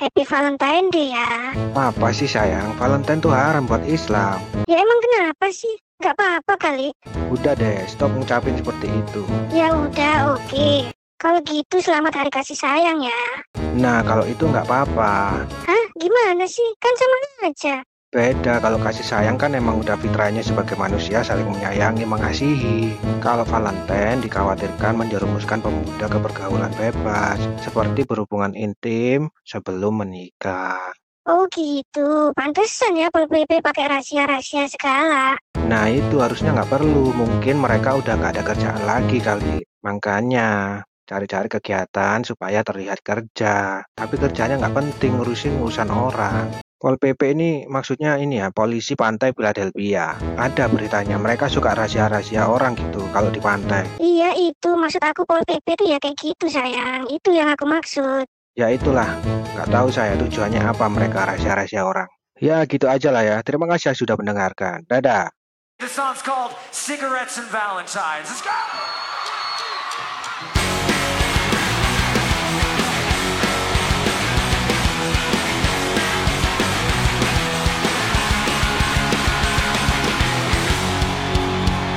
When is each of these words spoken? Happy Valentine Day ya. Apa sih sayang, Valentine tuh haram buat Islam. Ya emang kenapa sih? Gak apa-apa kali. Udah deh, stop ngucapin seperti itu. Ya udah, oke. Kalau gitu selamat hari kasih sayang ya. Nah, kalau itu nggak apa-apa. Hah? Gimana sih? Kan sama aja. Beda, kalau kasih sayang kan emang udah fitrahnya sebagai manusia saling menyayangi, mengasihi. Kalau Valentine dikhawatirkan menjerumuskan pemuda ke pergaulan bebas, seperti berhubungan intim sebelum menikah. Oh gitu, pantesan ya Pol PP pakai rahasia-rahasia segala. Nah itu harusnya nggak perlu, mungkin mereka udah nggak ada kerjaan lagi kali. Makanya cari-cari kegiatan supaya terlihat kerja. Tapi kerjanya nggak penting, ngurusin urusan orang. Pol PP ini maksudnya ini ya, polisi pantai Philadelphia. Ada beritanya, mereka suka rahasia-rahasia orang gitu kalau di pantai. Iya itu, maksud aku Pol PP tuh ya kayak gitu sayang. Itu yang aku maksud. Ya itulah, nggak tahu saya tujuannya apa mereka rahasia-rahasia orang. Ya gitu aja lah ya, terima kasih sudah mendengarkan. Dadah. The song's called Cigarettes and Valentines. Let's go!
Happy 0.00 0.24
Valentine 0.24 0.88
Day 0.88 1.12
ya. 1.12 1.52
Apa 1.76 2.08
sih 2.16 2.24
sayang, 2.24 2.72
Valentine 2.80 3.20
tuh 3.20 3.36
haram 3.36 3.68
buat 3.68 3.84
Islam. 3.84 4.40
Ya 4.64 4.80
emang 4.80 4.96
kenapa 4.96 5.52
sih? 5.52 5.76
Gak 6.00 6.16
apa-apa 6.16 6.56
kali. 6.56 6.88
Udah 7.28 7.52
deh, 7.52 7.84
stop 7.84 8.08
ngucapin 8.16 8.56
seperti 8.56 8.88
itu. 8.88 9.20
Ya 9.52 9.68
udah, 9.68 10.40
oke. 10.40 10.88
Kalau 11.20 11.44
gitu 11.44 11.84
selamat 11.84 12.16
hari 12.16 12.32
kasih 12.32 12.56
sayang 12.56 13.04
ya. 13.04 13.20
Nah, 13.76 14.00
kalau 14.00 14.24
itu 14.24 14.48
nggak 14.48 14.64
apa-apa. 14.64 15.44
Hah? 15.68 15.84
Gimana 16.00 16.48
sih? 16.48 16.64
Kan 16.80 16.96
sama 16.96 17.16
aja. 17.52 17.84
Beda, 18.10 18.58
kalau 18.58 18.82
kasih 18.82 19.06
sayang 19.06 19.38
kan 19.38 19.54
emang 19.54 19.78
udah 19.86 19.94
fitrahnya 19.94 20.42
sebagai 20.42 20.74
manusia 20.74 21.22
saling 21.22 21.46
menyayangi, 21.46 22.02
mengasihi. 22.02 22.98
Kalau 23.22 23.46
Valentine 23.46 24.18
dikhawatirkan 24.18 24.98
menjerumuskan 24.98 25.62
pemuda 25.62 26.10
ke 26.10 26.18
pergaulan 26.18 26.74
bebas, 26.74 27.38
seperti 27.62 28.02
berhubungan 28.02 28.50
intim 28.58 29.30
sebelum 29.46 30.02
menikah. 30.02 30.90
Oh 31.30 31.46
gitu, 31.54 32.34
pantesan 32.34 32.98
ya 32.98 33.14
Pol 33.14 33.30
PP 33.30 33.62
pakai 33.62 33.86
rahasia-rahasia 33.86 34.66
segala. 34.66 35.38
Nah 35.70 35.86
itu 35.86 36.18
harusnya 36.18 36.50
nggak 36.50 36.82
perlu, 36.82 37.14
mungkin 37.14 37.62
mereka 37.62 37.94
udah 37.94 38.18
nggak 38.18 38.32
ada 38.34 38.42
kerjaan 38.42 38.82
lagi 38.90 39.22
kali. 39.22 39.62
Makanya 39.86 40.82
cari-cari 41.06 41.46
kegiatan 41.46 42.26
supaya 42.26 42.66
terlihat 42.66 43.06
kerja. 43.06 43.86
Tapi 43.86 44.14
kerjanya 44.18 44.58
nggak 44.58 44.74
penting, 44.74 45.14
ngurusin 45.14 45.62
urusan 45.62 45.94
orang. 45.94 46.69
Pol 46.80 46.96
PP 46.96 47.36
ini 47.36 47.50
maksudnya 47.68 48.16
ini 48.16 48.40
ya, 48.40 48.48
polisi 48.48 48.96
pantai 48.96 49.36
Philadelphia. 49.36 50.16
Ada 50.40 50.64
beritanya, 50.64 51.20
mereka 51.20 51.44
suka 51.44 51.76
rahasia-rahasia 51.76 52.48
orang 52.48 52.72
gitu 52.72 53.04
kalau 53.12 53.28
di 53.28 53.36
pantai. 53.36 53.84
Iya 54.00 54.32
itu, 54.32 54.72
maksud 54.80 55.04
aku 55.04 55.28
Pol 55.28 55.44
PP 55.44 55.76
tuh 55.76 55.84
ya 55.92 56.00
kayak 56.00 56.16
gitu 56.16 56.48
sayang. 56.48 57.04
Itu 57.12 57.36
yang 57.36 57.52
aku 57.52 57.68
maksud. 57.68 58.24
Ya 58.56 58.72
itulah, 58.72 59.12
nggak 59.52 59.68
tahu 59.68 59.92
saya 59.92 60.16
tujuannya 60.16 60.64
apa 60.64 60.88
mereka 60.88 61.28
rahasia-rahasia 61.28 61.84
orang. 61.84 62.08
Ya 62.40 62.64
gitu 62.64 62.88
aja 62.88 63.12
lah 63.12 63.28
ya, 63.28 63.36
terima 63.44 63.68
kasih 63.68 63.92
sudah 63.92 64.16
mendengarkan. 64.16 64.80
Dadah. 64.88 65.28
The 65.84 65.88
song's 65.92 66.24
called 66.24 66.56
Cigarettes 66.72 67.36
and 67.36 67.48
Valentines. 67.52 68.32
Let's 68.32 68.40
go! 68.40 68.99